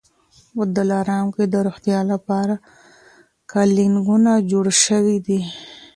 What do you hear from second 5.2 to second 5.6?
دي